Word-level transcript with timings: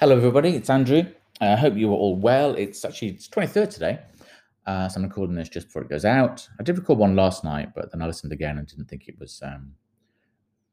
Hello, 0.00 0.16
everybody. 0.16 0.50
It's 0.50 0.70
Andrew. 0.70 1.02
I 1.40 1.56
hope 1.56 1.74
you 1.74 1.90
are 1.90 1.96
all 1.96 2.14
well. 2.14 2.54
It's 2.54 2.84
actually 2.84 3.08
it's 3.08 3.26
23rd 3.26 3.68
today, 3.68 3.98
uh, 4.64 4.88
so 4.88 5.00
I'm 5.00 5.02
recording 5.02 5.34
this 5.34 5.48
just 5.48 5.66
before 5.66 5.82
it 5.82 5.88
goes 5.88 6.04
out. 6.04 6.48
I 6.60 6.62
did 6.62 6.78
record 6.78 6.98
one 6.98 7.16
last 7.16 7.42
night, 7.42 7.70
but 7.74 7.90
then 7.90 8.00
I 8.00 8.06
listened 8.06 8.32
again 8.32 8.58
and 8.58 8.68
didn't 8.68 8.84
think 8.84 9.08
it 9.08 9.18
was 9.18 9.42
um, 9.44 9.72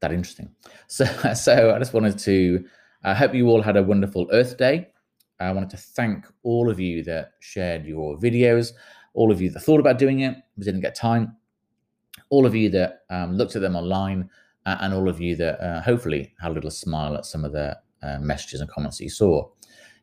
that 0.01 0.11
interesting. 0.11 0.51
So, 0.87 1.05
so 1.33 1.73
I 1.73 1.79
just 1.79 1.91
wanted 1.91 2.19
to 2.19 2.65
I 3.03 3.13
uh, 3.13 3.15
hope 3.15 3.33
you 3.33 3.49
all 3.49 3.63
had 3.63 3.77
a 3.77 3.81
wonderful 3.81 4.27
Earth 4.31 4.57
Day. 4.57 4.89
I 5.39 5.51
wanted 5.53 5.71
to 5.71 5.77
thank 5.77 6.27
all 6.43 6.69
of 6.69 6.79
you 6.79 7.01
that 7.05 7.31
shared 7.39 7.83
your 7.87 8.19
videos, 8.19 8.73
all 9.15 9.31
of 9.31 9.41
you 9.41 9.49
that 9.49 9.61
thought 9.61 9.79
about 9.79 9.97
doing 9.97 10.19
it 10.19 10.35
but 10.55 10.65
didn't 10.65 10.81
get 10.81 10.93
time, 10.93 11.35
all 12.29 12.45
of 12.45 12.53
you 12.53 12.69
that 12.69 13.05
um, 13.09 13.35
looked 13.35 13.55
at 13.55 13.63
them 13.63 13.75
online, 13.75 14.29
uh, 14.67 14.77
and 14.81 14.93
all 14.93 15.09
of 15.09 15.19
you 15.19 15.35
that 15.37 15.59
uh, 15.61 15.81
hopefully 15.81 16.31
had 16.39 16.51
a 16.51 16.53
little 16.53 16.69
smile 16.69 17.15
at 17.15 17.25
some 17.25 17.43
of 17.43 17.53
the 17.53 17.75
uh, 18.05 18.19
messages 18.19 18.61
and 18.61 18.69
comments 18.69 18.97
that 18.97 19.03
you 19.03 19.09
saw. 19.09 19.47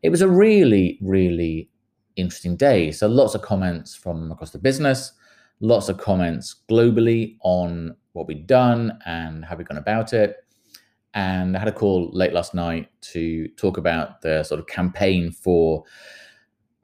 It 0.03 0.11
was 0.11 0.23
a 0.23 0.29
really, 0.29 0.99
really 1.01 1.71
interesting 2.17 2.57
day. 2.57 2.91
So 2.93 3.07
lots 3.07 3.35
of 3.35 3.43
comments 3.43 3.95
from 3.95 4.33
across 4.33 4.51
the 4.51 4.59
business, 4.59 5.13
lots 5.61 5.89
of 5.89 5.99
comments 5.99 6.57
globally 6.69 7.37
on 7.43 7.97
what 8.13 8.27
we'd 8.27 8.47
done 8.47 8.99
and 9.07 9.45
how 9.45 9.57
we'd 9.57 9.69
gone 9.69 9.79
about 9.79 10.13
it. 10.13 10.37
And 11.15 11.57
I 11.57 11.59
had 11.61 11.69
a 11.69 11.73
call 11.73 12.11
late 12.13 12.33
last 12.33 12.55
night 12.55 12.89
to 13.13 13.49
talk 13.49 13.77
about 13.77 14.23
the 14.23 14.43
sort 14.45 14.61
of 14.61 14.67
campaign 14.67 15.31
for 15.31 15.85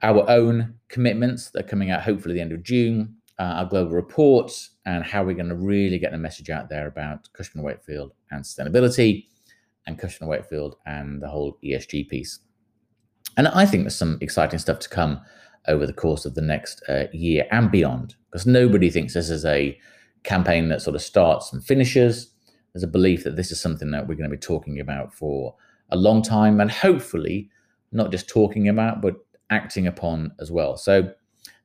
our 0.01 0.29
own 0.29 0.75
commitments 0.87 1.49
that 1.49 1.65
are 1.65 1.67
coming 1.67 1.91
out 1.91 2.03
hopefully 2.03 2.35
the 2.35 2.41
end 2.41 2.51
of 2.51 2.63
June, 2.63 3.15
uh, 3.37 3.43
our 3.43 3.65
global 3.65 3.91
report, 3.91 4.51
and 4.85 5.03
how 5.03 5.23
we're 5.23 5.33
going 5.35 5.49
to 5.49 5.55
really 5.55 5.99
get 5.99 6.11
the 6.11 6.17
message 6.17 6.49
out 6.49 6.69
there 6.69 6.87
about 6.87 7.27
Cushman 7.33 7.63
Wakefield 7.63 8.13
and 8.31 8.43
sustainability 8.43 9.25
and 9.89 9.99
Cushman 9.99 10.29
Wakefield 10.29 10.77
and 10.85 11.21
the 11.21 11.27
whole 11.27 11.57
ESG 11.63 12.07
piece. 12.07 12.39
And 13.35 13.47
I 13.49 13.65
think 13.65 13.83
there's 13.83 13.95
some 13.95 14.17
exciting 14.21 14.59
stuff 14.59 14.79
to 14.79 14.89
come 14.89 15.19
over 15.67 15.85
the 15.85 15.93
course 15.93 16.25
of 16.25 16.35
the 16.35 16.41
next 16.41 16.81
uh, 16.87 17.05
year 17.11 17.45
and 17.51 17.69
beyond, 17.69 18.15
because 18.31 18.45
nobody 18.45 18.89
thinks 18.89 19.13
this 19.13 19.29
is 19.29 19.45
a 19.45 19.77
campaign 20.23 20.69
that 20.69 20.81
sort 20.81 20.95
of 20.95 21.01
starts 21.01 21.51
and 21.51 21.63
finishes. 21.63 22.31
There's 22.73 22.83
a 22.83 22.87
belief 22.87 23.23
that 23.23 23.35
this 23.35 23.51
is 23.51 23.59
something 23.59 23.91
that 23.91 24.07
we're 24.07 24.15
going 24.15 24.29
to 24.29 24.35
be 24.35 24.39
talking 24.39 24.79
about 24.79 25.13
for 25.13 25.55
a 25.89 25.97
long 25.97 26.21
time 26.21 26.61
and 26.61 26.71
hopefully 26.71 27.49
not 27.91 28.11
just 28.11 28.29
talking 28.29 28.69
about, 28.69 29.01
but 29.01 29.15
acting 29.49 29.87
upon 29.87 30.31
as 30.39 30.51
well. 30.51 30.77
So 30.77 31.11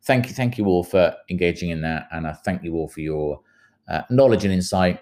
thank 0.02 0.28
you, 0.28 0.34
thank 0.34 0.56
you 0.56 0.66
all 0.66 0.82
for 0.82 1.14
engaging 1.28 1.70
in 1.70 1.82
that. 1.82 2.08
And 2.10 2.26
I 2.26 2.32
thank 2.32 2.64
you 2.64 2.74
all 2.74 2.88
for 2.88 3.00
your 3.00 3.40
uh, 3.88 4.02
knowledge 4.08 4.44
and 4.44 4.54
insight 4.54 5.00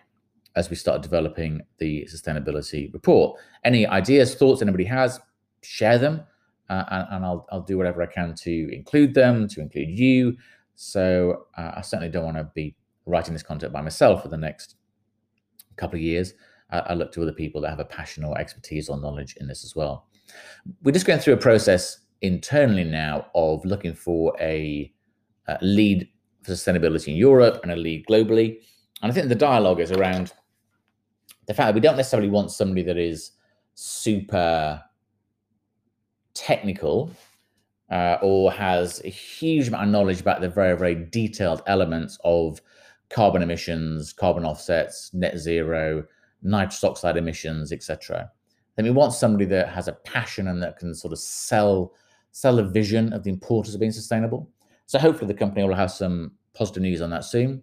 as 0.55 0.71
we 0.71 0.77
start 0.77 1.03
developing 1.03 1.61
the 1.79 2.07
sustainability 2.13 2.93
report. 2.93 3.41
Any 3.65 3.87
ideas, 3.87 4.35
thoughts 4.35 4.63
anybody 4.63 4.85
has, 4.85 5.21
share 5.63 5.99
them. 5.99 6.23
Uh, 6.69 6.85
and, 6.91 7.07
and 7.11 7.25
I'll, 7.25 7.47
I'll 7.51 7.63
do 7.63 7.77
whatever 7.77 8.03
I 8.03 8.07
can 8.07 8.35
to 8.35 8.75
include 8.75 9.15
them, 9.15 9.49
to 9.49 9.61
include 9.61 9.91
you. 9.91 10.37
So 10.75 11.47
uh, 11.59 11.73
I 11.77 11.81
certainly 11.81 12.11
don't 12.11 12.25
want 12.25 12.37
to 12.37 12.51
be 12.55 12.75
writing 13.07 13.35
this 13.35 13.43
content 13.43 13.73
by 13.73 13.83
myself 13.83 14.23
for 14.23 14.29
the 14.29 14.37
next 14.37 14.77
couple 15.77 15.97
of 15.97 16.03
years. 16.03 16.35
I, 16.71 16.79
I 16.79 16.95
look 16.95 17.13
to 17.13 17.23
other 17.23 17.33
people 17.33 17.61
that 17.63 17.71
have 17.71 17.81
a 17.81 17.85
passion 17.85 18.25
or 18.25 18.39
expertise 18.39 18.89
or 18.89 18.99
knowledge 18.99 19.37
in 19.41 19.47
this 19.47 19.65
as 19.65 19.77
well. 19.77 20.07
We're 20.83 20.93
just 20.93 21.07
going 21.07 21.19
through 21.19 21.35
a 21.35 21.39
process 21.39 21.99
internally 22.23 22.85
now 22.85 23.27
of 23.35 23.65
looking 23.65 23.95
for 23.95 24.35
a, 24.41 24.93
a 25.49 25.59
lead 25.61 26.09
for 26.43 26.53
sustainability 26.53 27.09
in 27.09 27.17
Europe 27.17 27.61
and 27.63 27.73
a 27.73 27.77
lead 27.77 28.07
globally. 28.07 28.59
And 29.03 29.11
I 29.11 29.15
think 29.15 29.29
the 29.29 29.35
dialogue 29.35 29.81
is 29.81 29.91
around 29.93 30.33
the 31.47 31.55
fact 31.55 31.69
that 31.69 31.75
we 31.75 31.81
don't 31.81 31.97
necessarily 31.97 32.31
want 32.31 32.51
somebody 32.51 32.83
that 32.83 32.97
is 32.97 33.33
super 33.75 34.83
technical 36.35 37.11
uh, 37.91 38.19
or 38.23 38.51
has 38.53 39.03
a 39.05 39.09
huge 39.09 39.69
amount 39.69 39.85
of 39.85 39.91
knowledge 39.91 40.21
about 40.21 40.41
the 40.41 40.49
very, 40.49 40.77
very 40.77 40.95
detailed 40.95 41.63
elements 41.67 42.19
of 42.25 42.61
carbon 43.11 43.43
emissions, 43.43 44.13
carbon 44.13 44.45
offsets, 44.45 45.13
net 45.13 45.37
zero, 45.39 46.05
nitrous 46.43 46.83
oxide 46.85 47.17
emissions, 47.17 47.73
etc. 47.73 48.31
Then 48.77 48.87
we 48.87 48.91
want 48.91 49.13
somebody 49.13 49.45
that 49.47 49.69
has 49.69 49.89
a 49.89 49.93
passion 49.93 50.49
and 50.49 50.63
that 50.63 50.79
can 50.79 50.95
sort 50.95 51.13
of 51.13 51.19
sell 51.19 51.93
sell 52.35 52.59
a 52.59 52.65
vision 52.65 53.13
of 53.13 53.23
the 53.25 53.31
importance 53.31 53.75
of 53.75 53.81
being 53.81 53.93
sustainable. 53.93 54.49
So 54.87 54.99
hopefully 54.99 55.29
the 55.29 55.39
company 55.39 55.67
will 55.67 55.75
have 55.75 55.91
some 55.91 56.33
positive 56.55 56.83
news 56.83 57.03
on 57.03 57.11
that 57.11 57.27
soon. 57.27 57.63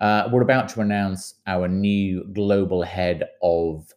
Uh, 0.00 0.28
we're 0.30 0.42
about 0.42 0.68
to 0.68 0.80
announce 0.80 1.34
our 1.46 1.68
new 1.68 2.24
global 2.32 2.82
head 2.82 3.24
of 3.42 3.92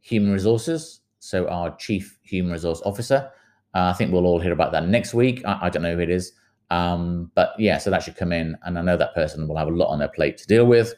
human 0.00 0.32
resources. 0.32 1.00
So, 1.20 1.48
our 1.48 1.76
chief 1.76 2.18
human 2.22 2.52
resource 2.52 2.80
officer. 2.84 3.30
Uh, 3.74 3.90
I 3.90 3.92
think 3.92 4.12
we'll 4.12 4.26
all 4.26 4.40
hear 4.40 4.52
about 4.52 4.72
that 4.72 4.88
next 4.88 5.12
week. 5.12 5.42
I, 5.44 5.58
I 5.62 5.70
don't 5.70 5.82
know 5.82 5.94
who 5.94 6.00
it 6.00 6.10
is. 6.10 6.32
Um, 6.70 7.30
but 7.34 7.54
yeah, 7.58 7.78
so 7.78 7.90
that 7.90 8.02
should 8.02 8.16
come 8.16 8.32
in. 8.32 8.56
And 8.64 8.78
I 8.78 8.82
know 8.82 8.96
that 8.96 9.14
person 9.14 9.48
will 9.48 9.56
have 9.56 9.68
a 9.68 9.72
lot 9.72 9.88
on 9.88 9.98
their 9.98 10.08
plate 10.08 10.36
to 10.38 10.46
deal 10.46 10.66
with. 10.66 10.94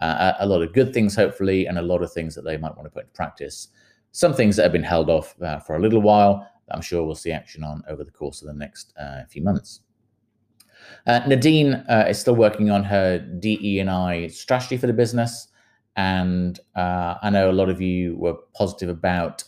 Uh, 0.00 0.32
a, 0.40 0.44
a, 0.44 0.46
lot 0.46 0.62
of 0.62 0.72
good 0.72 0.92
things, 0.92 1.14
hopefully, 1.14 1.66
and 1.66 1.78
a 1.78 1.82
lot 1.82 2.02
of 2.02 2.12
things 2.12 2.34
that 2.34 2.42
they 2.42 2.56
might 2.56 2.76
want 2.76 2.86
to 2.86 2.90
put 2.90 3.04
into 3.04 3.14
practice. 3.14 3.68
Some 4.10 4.34
things 4.34 4.56
that 4.56 4.64
have 4.64 4.72
been 4.72 4.82
held 4.82 5.08
off 5.08 5.40
uh, 5.40 5.60
for 5.60 5.76
a 5.76 5.80
little 5.80 6.02
while, 6.02 6.46
I'm 6.70 6.80
sure 6.80 7.04
we'll 7.04 7.14
see 7.14 7.30
action 7.30 7.62
on 7.62 7.82
over 7.88 8.02
the 8.02 8.10
course 8.10 8.42
of 8.42 8.48
the 8.48 8.54
next 8.54 8.92
uh, 8.98 9.24
few 9.28 9.42
months. 9.42 9.80
Uh, 11.06 11.20
Nadine 11.26 11.74
uh, 11.88 12.06
is 12.08 12.18
still 12.18 12.36
working 12.36 12.70
on 12.70 12.84
her 12.84 13.18
DE 13.18 13.78
and 13.80 13.90
I 13.90 14.28
strategy 14.28 14.76
for 14.76 14.86
the 14.86 14.92
business, 14.92 15.48
and 15.96 16.58
uh, 16.74 17.14
I 17.22 17.30
know 17.30 17.50
a 17.50 17.52
lot 17.52 17.68
of 17.68 17.80
you 17.80 18.16
were 18.16 18.34
positive 18.54 18.88
about 18.88 19.44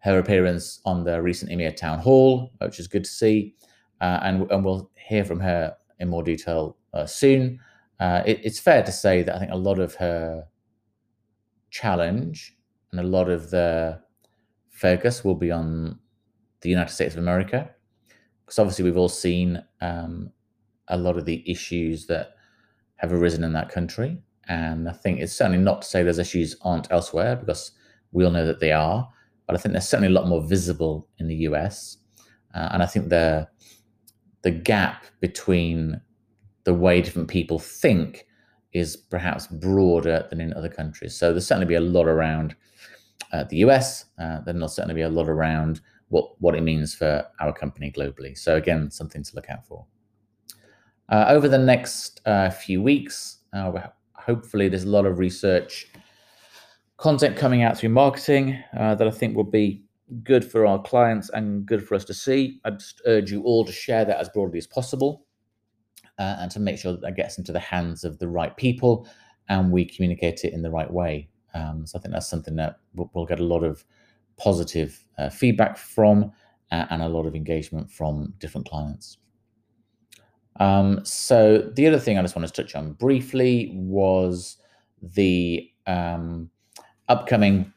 her 0.00 0.18
appearance 0.18 0.80
on 0.84 1.04
the 1.04 1.22
recent 1.22 1.50
EMEA 1.50 1.76
town 1.76 1.98
hall, 1.98 2.52
which 2.58 2.80
is 2.80 2.88
good 2.88 3.04
to 3.04 3.10
see, 3.10 3.54
uh, 4.00 4.20
and 4.22 4.50
and 4.50 4.64
we'll 4.64 4.90
hear 4.96 5.24
from 5.24 5.40
her 5.40 5.76
in 5.98 6.08
more 6.08 6.22
detail 6.22 6.76
uh, 6.94 7.06
soon. 7.06 7.60
Uh, 8.00 8.22
it, 8.26 8.40
it's 8.42 8.58
fair 8.58 8.82
to 8.82 8.92
say 8.92 9.22
that 9.22 9.36
I 9.36 9.38
think 9.38 9.52
a 9.52 9.56
lot 9.56 9.78
of 9.78 9.94
her 9.94 10.44
challenge 11.70 12.56
and 12.90 13.00
a 13.00 13.04
lot 13.04 13.30
of 13.30 13.50
the 13.50 14.00
focus 14.70 15.24
will 15.24 15.36
be 15.36 15.50
on 15.50 15.98
the 16.62 16.68
United 16.68 16.92
States 16.92 17.14
of 17.14 17.20
America, 17.20 17.70
because 18.44 18.58
obviously 18.58 18.84
we've 18.84 18.96
all 18.96 19.08
seen 19.08 19.62
um, 19.80 20.32
a 20.88 20.96
lot 20.96 21.16
of 21.16 21.24
the 21.24 21.48
issues 21.50 22.06
that 22.06 22.34
have 22.96 23.12
arisen 23.12 23.44
in 23.44 23.52
that 23.52 23.68
country. 23.68 24.18
And 24.48 24.88
I 24.88 24.92
think 24.92 25.20
it's 25.20 25.32
certainly 25.32 25.58
not 25.58 25.82
to 25.82 25.88
say 25.88 26.02
those 26.02 26.18
issues 26.18 26.56
aren't 26.62 26.90
elsewhere, 26.90 27.36
because 27.36 27.72
we 28.12 28.24
all 28.24 28.30
know 28.30 28.46
that 28.46 28.60
they 28.60 28.72
are. 28.72 29.08
But 29.46 29.56
I 29.56 29.58
think 29.58 29.72
they're 29.72 29.80
certainly 29.80 30.12
a 30.12 30.18
lot 30.18 30.28
more 30.28 30.42
visible 30.42 31.08
in 31.18 31.28
the 31.28 31.36
US. 31.48 31.98
Uh, 32.54 32.68
and 32.72 32.82
I 32.82 32.86
think 32.86 33.08
the 33.08 33.48
the 34.42 34.50
gap 34.50 35.04
between 35.20 36.00
the 36.64 36.74
way 36.74 37.00
different 37.00 37.28
people 37.28 37.58
think 37.58 38.26
is 38.72 38.96
perhaps 38.96 39.46
broader 39.46 40.26
than 40.30 40.40
in 40.40 40.52
other 40.54 40.68
countries. 40.68 41.14
So 41.14 41.26
there'll 41.26 41.40
certainly 41.40 41.66
be 41.66 41.74
a 41.74 41.80
lot 41.80 42.08
around 42.08 42.56
uh, 43.32 43.44
the 43.44 43.58
US. 43.58 44.06
Uh, 44.18 44.40
there'll 44.40 44.68
certainly 44.68 44.94
be 44.94 45.02
a 45.02 45.08
lot 45.08 45.28
around 45.28 45.80
what 46.08 46.40
what 46.40 46.54
it 46.54 46.62
means 46.62 46.94
for 46.94 47.24
our 47.40 47.52
company 47.52 47.90
globally. 47.90 48.36
So 48.36 48.56
again, 48.56 48.90
something 48.90 49.22
to 49.22 49.34
look 49.34 49.48
out 49.48 49.66
for. 49.66 49.86
Uh, 51.08 51.26
over 51.28 51.48
the 51.48 51.58
next 51.58 52.20
uh, 52.26 52.50
few 52.50 52.82
weeks, 52.82 53.38
uh, 53.52 53.70
hopefully 54.14 54.68
there's 54.68 54.84
a 54.84 54.88
lot 54.88 55.04
of 55.06 55.18
research 55.18 55.88
content 56.96 57.36
coming 57.36 57.62
out 57.62 57.76
through 57.76 57.88
marketing 57.88 58.62
uh, 58.78 58.94
that 58.94 59.06
I 59.06 59.10
think 59.10 59.36
will 59.36 59.44
be 59.44 59.84
good 60.22 60.44
for 60.44 60.66
our 60.66 60.80
clients 60.80 61.30
and 61.30 61.66
good 61.66 61.86
for 61.86 61.94
us 61.94 62.04
to 62.04 62.14
see. 62.14 62.60
I 62.64 62.70
just 62.70 63.02
urge 63.06 63.30
you 63.32 63.42
all 63.42 63.64
to 63.64 63.72
share 63.72 64.04
that 64.04 64.18
as 64.18 64.28
broadly 64.28 64.58
as 64.58 64.66
possible 64.66 65.26
uh, 66.18 66.36
and 66.38 66.50
to 66.52 66.60
make 66.60 66.78
sure 66.78 66.92
that 66.92 67.00
that 67.02 67.16
gets 67.16 67.38
into 67.38 67.52
the 67.52 67.58
hands 67.58 68.04
of 68.04 68.18
the 68.18 68.28
right 68.28 68.56
people 68.56 69.08
and 69.48 69.72
we 69.72 69.84
communicate 69.84 70.44
it 70.44 70.52
in 70.52 70.62
the 70.62 70.70
right 70.70 70.90
way. 70.90 71.28
Um, 71.54 71.84
so 71.86 71.98
I 71.98 72.02
think 72.02 72.14
that's 72.14 72.28
something 72.28 72.56
that 72.56 72.78
we'll 72.94 73.26
get 73.26 73.40
a 73.40 73.44
lot 73.44 73.64
of 73.64 73.84
positive 74.36 75.04
uh, 75.18 75.28
feedback 75.28 75.76
from 75.76 76.32
and 76.70 77.02
a 77.02 77.08
lot 77.08 77.26
of 77.26 77.34
engagement 77.34 77.90
from 77.90 78.32
different 78.38 78.66
clients. 78.66 79.18
Um, 80.56 81.04
so 81.04 81.58
the 81.58 81.86
other 81.86 81.98
thing 81.98 82.18
I 82.18 82.22
just 82.22 82.36
wanted 82.36 82.52
to 82.54 82.62
touch 82.62 82.74
on 82.74 82.92
briefly 82.92 83.72
was 83.74 84.58
the 85.02 85.70
um, 85.86 86.50
upcoming 87.08 87.72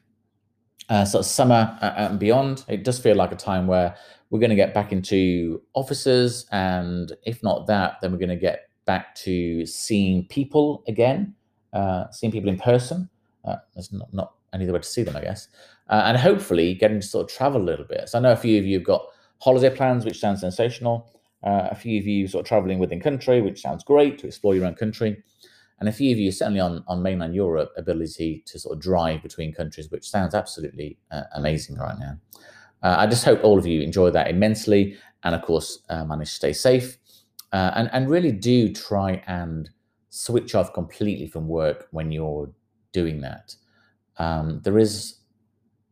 uh, 0.89 1.05
sort 1.05 1.25
of 1.25 1.25
summer 1.25 1.77
and 1.81 2.19
beyond. 2.19 2.63
It 2.67 2.83
does 2.83 2.99
feel 2.99 3.15
like 3.15 3.31
a 3.31 3.35
time 3.35 3.67
where 3.67 3.95
we're 4.29 4.39
going 4.39 4.49
to 4.49 4.55
get 4.55 4.73
back 4.73 4.91
into 4.91 5.61
offices, 5.73 6.45
and 6.51 7.11
if 7.23 7.41
not 7.41 7.67
that, 7.67 7.97
then 8.01 8.11
we're 8.11 8.17
going 8.17 8.29
to 8.29 8.35
get 8.35 8.69
back 8.85 9.15
to 9.15 9.65
seeing 9.65 10.27
people 10.27 10.83
again, 10.87 11.33
uh, 11.73 12.09
seeing 12.11 12.31
people 12.31 12.49
in 12.49 12.57
person. 12.57 13.09
Uh, 13.43 13.55
there's 13.73 13.91
not, 13.91 14.13
not 14.13 14.33
any 14.53 14.65
other 14.65 14.73
way 14.73 14.79
to 14.79 14.87
see 14.87 15.03
them, 15.03 15.15
I 15.15 15.21
guess, 15.21 15.47
uh, 15.89 16.03
and 16.05 16.17
hopefully 16.17 16.73
getting 16.73 16.99
to 16.99 17.07
sort 17.07 17.29
of 17.29 17.35
travel 17.35 17.61
a 17.61 17.63
little 17.63 17.85
bit. 17.85 18.09
So 18.09 18.17
I 18.17 18.21
know 18.21 18.31
a 18.31 18.37
few 18.37 18.59
of 18.59 18.65
you 18.65 18.77
have 18.77 18.85
got 18.85 19.05
holiday 19.39 19.75
plans, 19.75 20.05
which 20.05 20.19
sounds 20.19 20.41
sensational. 20.41 21.11
Uh, 21.45 21.67
a 21.71 21.75
few 21.75 21.99
of 21.99 22.07
you 22.07 22.27
sort 22.27 22.43
of 22.43 22.47
traveling 22.47 22.79
within 22.79 22.99
country, 22.99 23.39
which 23.41 23.61
sounds 23.61 23.83
great 23.83 24.17
to 24.17 24.27
explore 24.27 24.55
your 24.55 24.65
own 24.65 24.75
country. 24.75 25.23
And 25.79 25.89
a 25.89 25.91
few 25.91 26.11
of 26.11 26.17
you, 26.17 26.31
certainly 26.31 26.59
on, 26.59 26.83
on 26.87 27.03
mainland 27.03 27.35
Europe, 27.35 27.71
ability 27.77 28.43
to 28.47 28.57
sort 28.57 28.75
of 28.75 28.81
drive 28.81 29.21
between 29.21 29.53
countries, 29.53 29.91
which 29.91 30.09
sounds 30.09 30.33
absolutely 30.33 30.97
uh, 31.11 31.23
amazing 31.35 31.77
right 31.77 31.99
now. 31.99 32.17
uh, 32.81 32.95
I 32.97 33.07
just 33.07 33.25
hope 33.25 33.43
all 33.43 33.57
of 33.57 33.65
you 33.65 33.81
enjoy 33.81 34.09
that 34.11 34.29
immensely, 34.29 34.97
and 35.23 35.35
of 35.35 35.41
course, 35.41 35.79
uh, 35.89 36.05
manage 36.05 36.29
to 36.29 36.35
stay 36.35 36.53
safe, 36.53 36.97
uh, 37.51 37.71
and 37.75 37.89
and 37.93 38.09
really 38.09 38.31
do 38.31 38.71
try 38.73 39.23
and 39.27 39.69
switch 40.09 40.55
off 40.55 40.73
completely 40.73 41.27
from 41.27 41.47
work 41.47 41.87
when 41.91 42.11
you're 42.11 42.49
doing 42.91 43.21
that. 43.21 43.55
Um, 44.17 44.61
there 44.63 44.79
is 44.79 45.15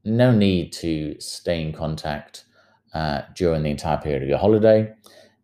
no 0.06 0.32
need 0.32 0.72
to 0.74 1.20
stay 1.20 1.62
in 1.62 1.74
contact 1.74 2.46
uh, 2.94 3.22
during 3.36 3.64
the 3.64 3.70
entire 3.70 3.98
period 3.98 4.24
of 4.24 4.30
your 4.30 4.38
holiday. 4.38 4.94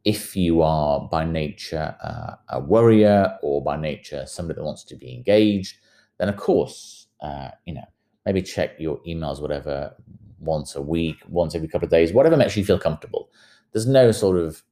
If 0.05 0.35
you 0.35 0.61
are 0.61 1.07
by 1.11 1.25
nature 1.25 1.95
uh, 2.01 2.35
a 2.49 2.59
worrier 2.59 3.37
or 3.41 3.61
by 3.61 3.77
nature 3.77 4.25
somebody 4.25 4.57
that 4.57 4.63
wants 4.63 4.83
to 4.85 4.95
be 4.95 5.13
engaged, 5.13 5.77
then 6.17 6.29
of 6.29 6.37
course, 6.37 7.07
uh, 7.21 7.49
you 7.65 7.73
know, 7.73 7.85
maybe 8.25 8.41
check 8.41 8.79
your 8.79 8.99
emails, 9.07 9.41
whatever, 9.41 9.95
once 10.39 10.75
a 10.75 10.81
week, 10.81 11.17
once 11.27 11.53
every 11.53 11.67
couple 11.67 11.85
of 11.85 11.91
days, 11.91 12.13
whatever 12.13 12.37
makes 12.37 12.55
you 12.55 12.63
feel 12.63 12.79
comfortable. 12.79 13.29
There's 13.71 13.87
no 13.87 14.11
sort 14.11 14.37
of 14.37 14.63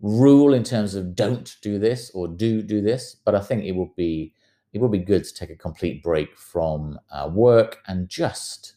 rule 0.00 0.54
in 0.54 0.62
terms 0.64 0.94
of 0.94 1.14
don't 1.14 1.56
do 1.62 1.78
this 1.78 2.10
or 2.14 2.28
do 2.28 2.62
do 2.62 2.80
this, 2.80 3.16
but 3.24 3.34
I 3.34 3.40
think 3.40 3.64
it 3.64 3.72
would 3.72 3.94
be 3.96 4.32
it 4.72 4.80
would 4.80 4.92
be 4.92 4.98
good 4.98 5.24
to 5.24 5.34
take 5.34 5.50
a 5.50 5.56
complete 5.56 6.02
break 6.02 6.36
from 6.36 6.98
uh, 7.10 7.28
work 7.32 7.78
and 7.86 8.08
just 8.08 8.74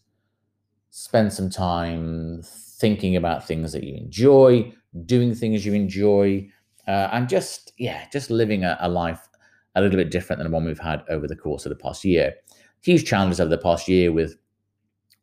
spend 0.89 1.33
some 1.33 1.49
time 1.49 2.41
thinking 2.43 3.15
about 3.15 3.47
things 3.47 3.71
that 3.73 3.83
you 3.83 3.95
enjoy, 3.95 4.73
doing 5.05 5.33
things 5.33 5.65
you 5.65 5.73
enjoy, 5.73 6.47
uh, 6.87 7.09
and 7.11 7.29
just 7.29 7.73
yeah, 7.77 8.05
just 8.11 8.29
living 8.29 8.63
a, 8.63 8.77
a 8.81 8.89
life 8.89 9.27
a 9.75 9.81
little 9.81 9.97
bit 9.97 10.11
different 10.11 10.39
than 10.39 10.51
the 10.51 10.53
one 10.53 10.65
we've 10.65 10.79
had 10.79 11.03
over 11.09 11.27
the 11.27 11.35
course 11.35 11.65
of 11.65 11.69
the 11.69 11.83
past 11.83 12.03
year. 12.03 12.33
Huge 12.81 13.05
challenges 13.05 13.39
over 13.39 13.49
the 13.49 13.57
past 13.57 13.87
year 13.87 14.11
with 14.11 14.35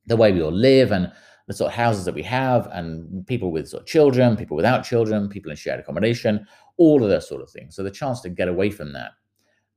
the 0.06 0.16
way 0.16 0.32
we 0.32 0.42
all 0.42 0.52
live 0.52 0.90
and 0.90 1.12
the 1.48 1.54
sort 1.54 1.70
of 1.70 1.76
houses 1.76 2.04
that 2.04 2.14
we 2.14 2.22
have, 2.22 2.66
and 2.72 3.26
people 3.26 3.50
with 3.50 3.68
sort 3.68 3.82
of 3.82 3.86
children, 3.86 4.36
people 4.36 4.56
without 4.56 4.84
children, 4.84 5.28
people 5.28 5.50
in 5.50 5.56
shared 5.56 5.80
accommodation, 5.80 6.46
all 6.76 7.02
of 7.02 7.08
those 7.08 7.28
sort 7.28 7.42
of 7.42 7.50
things. 7.50 7.74
So 7.74 7.82
the 7.82 7.90
chance 7.90 8.20
to 8.20 8.28
get 8.28 8.48
away 8.48 8.70
from 8.70 8.92
that 8.92 9.12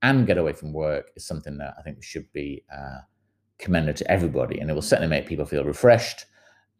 and 0.01 0.27
get 0.27 0.37
away 0.37 0.53
from 0.53 0.73
work 0.73 1.11
is 1.15 1.25
something 1.25 1.57
that 1.57 1.75
I 1.77 1.81
think 1.81 2.03
should 2.03 2.31
be 2.33 2.63
uh, 2.75 2.99
commended 3.57 3.95
to 3.97 4.11
everybody, 4.11 4.59
and 4.59 4.69
it 4.69 4.73
will 4.73 4.81
certainly 4.81 5.09
make 5.09 5.27
people 5.27 5.45
feel 5.45 5.63
refreshed 5.63 6.25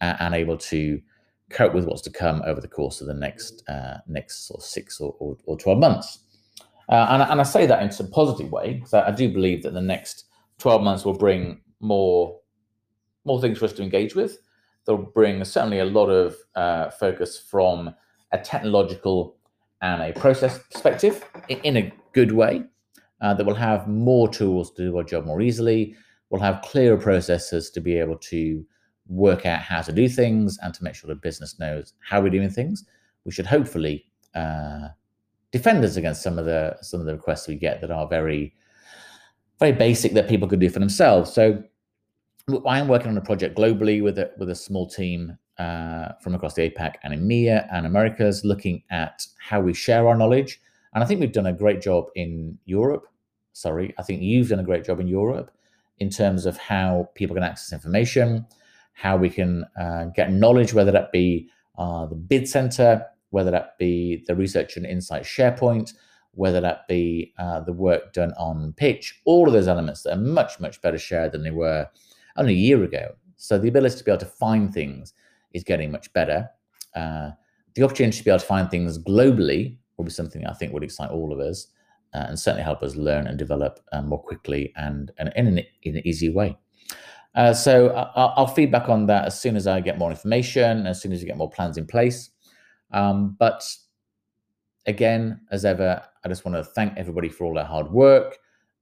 and, 0.01 0.17
and 0.19 0.35
able 0.35 0.57
to 0.57 1.01
cope 1.51 1.73
with 1.73 1.85
what's 1.85 2.01
to 2.03 2.09
come 2.09 2.41
over 2.45 2.61
the 2.61 2.67
course 2.67 3.01
of 3.01 3.07
the 3.07 3.13
next 3.13 3.63
uh, 3.69 3.97
next 4.07 4.47
sort 4.47 4.61
of 4.61 4.65
six 4.65 4.99
or, 4.99 5.15
or, 5.19 5.37
or 5.45 5.57
twelve 5.57 5.79
months. 5.79 6.19
Uh, 6.89 7.07
and, 7.09 7.21
and, 7.23 7.39
I 7.39 7.43
say 7.43 7.65
that 7.65 7.81
in 7.81 8.05
a 8.05 8.09
positive 8.09 8.51
way 8.51 8.73
because 8.73 8.93
I, 8.93 9.07
I 9.07 9.11
do 9.11 9.31
believe 9.31 9.63
that 9.63 9.73
the 9.73 9.81
next 9.81 10.25
twelve 10.57 10.81
months 10.81 11.05
will 11.05 11.17
bring 11.17 11.61
more 11.79 12.39
more 13.25 13.39
things 13.39 13.59
for 13.59 13.65
us 13.65 13.73
to 13.73 13.83
engage 13.83 14.15
with. 14.15 14.39
They'll 14.85 14.97
bring 14.97 15.43
certainly 15.45 15.79
a 15.79 15.85
lot 15.85 16.07
of 16.07 16.35
uh, 16.55 16.89
focus 16.89 17.39
from 17.39 17.93
a 18.31 18.37
technological 18.39 19.37
and 19.81 20.01
a 20.01 20.13
process 20.19 20.59
perspective 20.71 21.23
in, 21.49 21.59
in 21.59 21.77
a 21.77 21.93
good 22.13 22.31
way. 22.31 22.63
Uh, 23.21 23.35
that 23.35 23.45
will 23.45 23.53
have 23.53 23.87
more 23.87 24.27
tools 24.27 24.71
to 24.71 24.83
do 24.83 24.97
our 24.97 25.03
job 25.03 25.25
more 25.27 25.41
easily. 25.41 25.95
We'll 26.31 26.41
have 26.41 26.63
clearer 26.63 26.97
processes 26.97 27.69
to 27.69 27.79
be 27.79 27.95
able 27.99 28.17
to 28.17 28.65
work 29.11 29.45
out 29.45 29.59
how 29.59 29.81
to 29.81 29.91
do 29.91 30.07
things 30.07 30.57
and 30.63 30.73
to 30.73 30.83
make 30.83 30.95
sure 30.95 31.07
the 31.07 31.15
business 31.15 31.59
knows 31.59 31.93
how 31.99 32.21
we're 32.21 32.29
doing 32.29 32.49
things. 32.49 32.85
We 33.25 33.31
should 33.31 33.45
hopefully 33.45 34.05
uh, 34.33 34.87
defend 35.51 35.83
us 35.83 35.97
against 35.97 36.23
some 36.23 36.39
of 36.39 36.45
the 36.45 36.77
some 36.81 36.99
of 36.99 37.05
the 37.05 37.13
requests 37.13 37.47
we 37.47 37.55
get 37.55 37.81
that 37.81 37.91
are 37.91 38.07
very 38.07 38.55
very 39.59 39.73
basic 39.73 40.13
that 40.13 40.27
people 40.27 40.47
could 40.47 40.59
do 40.59 40.69
for 40.69 40.79
themselves. 40.79 41.31
So 41.31 41.63
I 42.65 42.79
am 42.79 42.87
working 42.87 43.09
on 43.09 43.17
a 43.17 43.21
project 43.21 43.57
globally 43.57 44.01
with 44.01 44.17
a 44.17 44.31
with 44.37 44.49
a 44.49 44.55
small 44.55 44.87
team 44.87 45.37
uh, 45.59 46.13
from 46.21 46.33
across 46.33 46.55
the 46.55 46.69
APAC 46.69 46.95
and 47.03 47.13
EMEA 47.13 47.67
and 47.71 47.85
Americas, 47.85 48.43
looking 48.43 48.81
at 48.89 49.25
how 49.39 49.61
we 49.61 49.73
share 49.73 50.07
our 50.07 50.15
knowledge. 50.15 50.59
And 50.93 51.03
I 51.03 51.07
think 51.07 51.19
we've 51.19 51.31
done 51.31 51.45
a 51.45 51.53
great 51.53 51.81
job 51.81 52.05
in 52.15 52.57
Europe. 52.65 53.07
Sorry, 53.53 53.93
I 53.99 54.03
think 54.03 54.21
you've 54.21 54.49
done 54.49 54.59
a 54.59 54.63
great 54.63 54.85
job 54.85 54.99
in 54.99 55.07
Europe 55.07 55.51
in 55.99 56.09
terms 56.09 56.45
of 56.45 56.57
how 56.57 57.09
people 57.13 57.35
can 57.35 57.43
access 57.43 57.71
information, 57.71 58.45
how 58.93 59.17
we 59.17 59.29
can 59.29 59.65
uh, 59.79 60.05
get 60.15 60.31
knowledge, 60.31 60.73
whether 60.73 60.91
that 60.91 61.11
be 61.11 61.49
uh, 61.77 62.05
the 62.05 62.15
bid 62.15 62.47
center, 62.47 63.05
whether 63.29 63.51
that 63.51 63.77
be 63.77 64.23
the 64.27 64.35
research 64.35 64.77
and 64.77 64.85
insight 64.85 65.23
SharePoint, 65.23 65.93
whether 66.33 66.61
that 66.61 66.87
be 66.87 67.33
uh, 67.39 67.59
the 67.61 67.73
work 67.73 68.13
done 68.13 68.33
on 68.37 68.73
pitch, 68.77 69.21
all 69.25 69.47
of 69.47 69.53
those 69.53 69.67
elements 69.67 70.03
that 70.03 70.13
are 70.13 70.21
much, 70.21 70.59
much 70.59 70.81
better 70.81 70.97
shared 70.97 71.31
than 71.31 71.43
they 71.43 71.51
were 71.51 71.87
only 72.37 72.53
a 72.53 72.57
year 72.57 72.83
ago. 72.83 73.15
So 73.37 73.57
the 73.57 73.67
ability 73.67 73.97
to 73.97 74.03
be 74.03 74.11
able 74.11 74.19
to 74.19 74.25
find 74.25 74.73
things 74.73 75.13
is 75.53 75.63
getting 75.63 75.91
much 75.91 76.11
better. 76.13 76.49
Uh, 76.95 77.31
the 77.75 77.83
opportunity 77.83 78.17
to 78.17 78.23
be 78.23 78.31
able 78.31 78.39
to 78.39 78.45
find 78.45 78.69
things 78.69 78.97
globally 78.99 79.77
will 79.97 80.05
be 80.05 80.11
something 80.11 80.45
I 80.45 80.53
think 80.53 80.73
would 80.73 80.83
excite 80.83 81.09
all 81.09 81.33
of 81.33 81.39
us 81.39 81.67
uh, 82.13 82.25
and 82.27 82.39
certainly 82.39 82.63
help 82.63 82.83
us 82.83 82.95
learn 82.95 83.27
and 83.27 83.37
develop 83.37 83.79
uh, 83.91 84.01
more 84.01 84.21
quickly 84.21 84.73
and, 84.75 85.11
and 85.17 85.31
in, 85.35 85.47
an, 85.47 85.59
in 85.83 85.97
an 85.97 86.07
easy 86.07 86.29
way. 86.29 86.57
Uh, 87.33 87.53
so 87.53 87.89
I'll, 87.89 88.33
I'll, 88.35 88.47
feedback 88.47 88.89
on 88.89 89.05
that 89.05 89.25
as 89.25 89.39
soon 89.39 89.55
as 89.55 89.65
I 89.65 89.79
get 89.79 89.97
more 89.97 90.09
information, 90.09 90.85
as 90.85 91.01
soon 91.01 91.13
as 91.13 91.21
you 91.21 91.27
get 91.27 91.37
more 91.37 91.49
plans 91.49 91.77
in 91.77 91.87
place. 91.87 92.29
Um, 92.91 93.37
but 93.39 93.63
again, 94.85 95.39
as 95.49 95.63
ever, 95.63 96.03
I 96.25 96.27
just 96.27 96.43
want 96.43 96.57
to 96.57 96.63
thank 96.63 96.97
everybody 96.97 97.29
for 97.29 97.45
all 97.45 97.53
their 97.53 97.63
hard 97.63 97.89
work. 97.89 98.37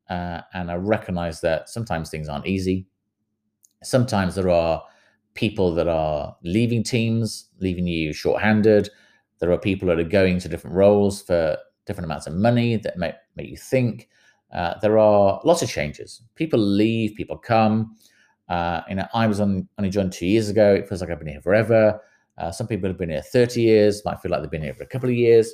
Uh, 0.10 0.42
and 0.56 0.72
I 0.72 0.76
recognize 0.76 1.42
that 1.42 1.70
sometimes 1.70 2.10
things 2.10 2.28
aren't 2.28 2.48
easy 2.48 2.88
sometimes 3.84 4.36
there 4.36 4.50
are 4.50 4.84
people 5.34 5.74
that 5.76 5.88
are 5.88 6.36
leaving 6.44 6.84
teams, 6.84 7.50
leaving 7.60 7.88
you 7.88 8.14
shorthanded. 8.14 8.90
There 9.40 9.52
are 9.52 9.58
people 9.58 9.88
that 9.88 10.00
are 10.00 10.04
going 10.04 10.40
to 10.40 10.50
different 10.50 10.76
roles 10.76 11.22
for 11.22 11.58
different 11.86 12.06
amounts 12.06 12.28
of 12.28 12.34
money 12.34 12.76
that 12.78 12.98
make, 12.98 13.16
make 13.36 13.50
you 13.50 13.58
think. 13.58 14.10
Uh, 14.54 14.74
there 14.82 14.98
are 14.98 15.40
lots 15.44 15.62
of 15.62 15.70
changes. 15.70 16.22
People 16.36 16.60
leave, 16.60 17.16
people 17.16 17.38
come. 17.38 17.96
Uh, 18.50 18.82
you 18.90 18.96
know, 18.96 19.08
I 19.14 19.28
was 19.28 19.40
on, 19.40 19.68
only 19.78 19.90
joined 19.90 20.12
two 20.12 20.26
years 20.26 20.50
ago. 20.50 20.74
It 20.74 20.88
feels 20.90 21.02
like 21.02 21.10
I've 21.12 21.20
been 21.20 21.28
here 21.28 21.42
forever. 21.42 22.02
Uh, 22.38 22.52
some 22.52 22.68
people 22.68 22.90
have 22.90 22.98
been 22.98 23.10
here 23.10 23.22
30 23.22 23.62
years, 23.62 24.02
might 24.06 24.20
feel 24.22 24.32
like 24.32 24.42
they've 24.42 24.50
been 24.50 24.64
here 24.64 24.74
for 24.74 24.84
a 24.84 24.88
couple 24.88 25.10
of 25.10 25.16
years. 25.16 25.54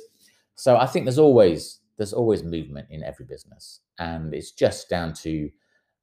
So 0.54 0.76
I 0.76 0.86
think 0.86 1.04
there's 1.04 1.18
always 1.18 1.80
there's 1.98 2.12
always 2.12 2.42
movement 2.42 2.88
in 2.90 3.02
every 3.02 3.24
business, 3.24 3.80
and 3.98 4.34
it's 4.34 4.50
just 4.50 4.90
down 4.90 5.14
to 5.14 5.50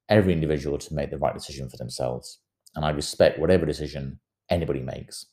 every 0.08 0.32
individual 0.32 0.76
to 0.76 0.94
make 0.94 1.10
the 1.10 1.18
right 1.18 1.34
decision 1.34 1.68
for 1.68 1.76
themselves. 1.76 2.40
And 2.74 2.84
I 2.84 2.90
respect 2.90 3.38
whatever 3.38 3.64
decision 3.64 4.18
anybody 4.50 4.80
makes. 4.80 5.26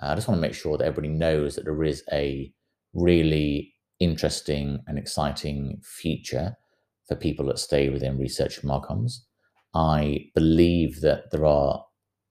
Uh, 0.00 0.06
I 0.06 0.14
just 0.14 0.28
want 0.28 0.38
to 0.38 0.46
make 0.46 0.54
sure 0.54 0.78
that 0.78 0.86
everybody 0.86 1.12
knows 1.12 1.56
that 1.56 1.64
there 1.64 1.84
is 1.84 2.02
a 2.12 2.52
really 2.94 3.74
interesting 4.00 4.80
and 4.86 4.98
exciting 4.98 5.80
future 5.82 6.56
for 7.06 7.16
people 7.16 7.46
that 7.46 7.58
stay 7.58 7.88
within 7.88 8.18
research 8.18 8.62
marcoms. 8.62 9.26
I 9.78 10.26
believe 10.34 11.02
that 11.02 11.30
there 11.30 11.46
are 11.46 11.84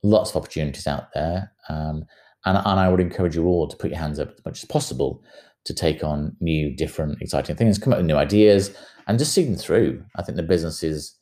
lots 0.04 0.32
of 0.32 0.36
opportunities 0.36 0.86
out 0.86 1.14
there. 1.14 1.54
Um, 1.70 2.04
and, 2.46 2.58
and 2.58 2.80
I 2.80 2.90
would 2.90 3.00
encourage 3.00 3.36
you 3.36 3.46
all 3.46 3.70
to 3.70 3.78
put 3.78 3.90
your 3.90 4.00
hands 4.00 4.20
up 4.20 4.34
as 4.34 4.46
much 4.46 4.64
as 4.64 4.66
possible 4.66 5.24
to 5.64 5.74
take 5.74 6.04
on 6.04 6.36
new, 6.42 6.76
different, 6.76 7.22
exciting 7.22 7.56
things, 7.56 7.78
come 7.78 7.94
up 7.94 8.00
with 8.00 8.06
new 8.06 8.18
ideas, 8.18 8.76
and 9.08 9.18
just 9.18 9.34
see 9.34 9.46
them 9.46 9.56
through. 9.56 10.04
I 10.18 10.24
think 10.24 10.36
the 10.36 10.44
business 10.44 10.84
is 10.84 11.16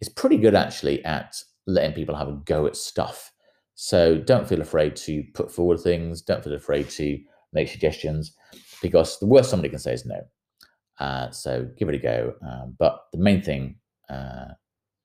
is 0.00 0.08
pretty 0.08 0.38
good 0.38 0.54
actually 0.54 1.04
at 1.04 1.34
letting 1.66 1.92
people 1.92 2.14
have 2.14 2.28
a 2.28 2.40
go 2.46 2.66
at 2.66 2.76
stuff. 2.76 3.30
So 3.74 4.16
don't 4.16 4.48
feel 4.48 4.60
afraid 4.60 4.96
to 4.96 5.22
put 5.34 5.52
forward 5.52 5.80
things. 5.80 6.22
Don't 6.22 6.42
feel 6.42 6.54
afraid 6.54 6.88
to 6.90 7.18
make 7.52 7.68
suggestions 7.68 8.32
because 8.80 9.18
the 9.18 9.26
worst 9.26 9.50
somebody 9.50 9.68
can 9.68 9.78
say 9.78 9.92
is 9.92 10.06
no. 10.06 10.20
Uh, 10.98 11.30
so 11.30 11.68
give 11.76 11.88
it 11.88 11.94
a 11.94 11.98
go. 11.98 12.34
Uh, 12.46 12.66
but 12.78 13.00
the 13.12 13.18
main 13.18 13.42
thing, 13.42 13.76
uh, 14.08 14.48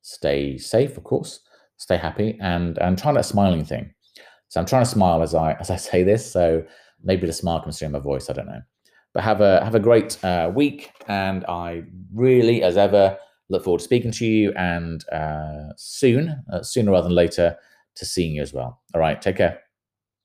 stay 0.04 0.58
safe, 0.60 0.98
of 0.98 1.04
course, 1.04 1.40
stay 1.78 1.98
happy, 1.98 2.38
and 2.40 2.78
and 2.78 2.98
try 2.98 3.12
that 3.14 3.26
smiling 3.26 3.66
thing. 3.66 3.94
So 4.50 4.60
I'm 4.60 4.68
trying 4.68 4.84
to 4.84 4.90
smile 4.90 5.24
as 5.24 5.34
I 5.34 5.54
as 5.54 5.72
I 5.72 5.78
say 5.78 6.04
this. 6.04 6.32
So 6.32 6.64
maybe 7.04 7.26
the 7.26 7.34
smile 7.34 7.62
comes 7.62 7.80
through 7.80 7.90
my 7.90 8.00
voice. 8.00 8.30
I 8.30 8.34
don't 8.34 8.46
know. 8.46 8.62
But 9.14 9.24
have 9.24 9.42
a 9.42 9.64
have 9.64 9.76
a 9.76 9.80
great 9.80 10.24
uh, 10.24 10.52
week, 10.54 10.92
and 11.08 11.44
I 11.46 11.84
really, 12.14 12.64
as 12.64 12.78
ever, 12.78 13.18
look 13.50 13.64
forward 13.64 13.80
to 13.80 13.84
speaking 13.84 14.12
to 14.12 14.26
you 14.26 14.54
and 14.54 15.04
uh, 15.10 15.74
soon, 15.78 16.44
uh, 16.52 16.62
sooner 16.62 16.92
rather 16.92 17.08
than 17.08 17.16
later, 17.16 17.58
to 17.96 18.06
seeing 18.06 18.36
you 18.36 18.42
as 18.42 18.54
well. 18.54 18.82
All 18.94 19.02
right, 19.02 19.22
take 19.22 19.38
care. 19.38 19.63